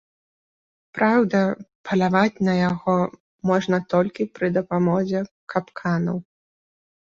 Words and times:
Праўда, 0.97 1.41
паляваць 1.89 2.43
на 2.47 2.53
яго 2.69 2.95
можна 3.51 3.77
толькі 3.97 4.29
пры 4.41 4.47
дапамозе 4.59 5.19
капканаў. 5.57 6.17